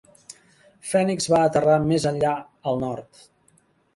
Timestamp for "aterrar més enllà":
1.49-2.33